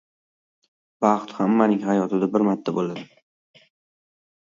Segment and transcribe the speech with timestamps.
[1.05, 3.09] •Baxt hammaning hayotida bir marta bo‘ladi.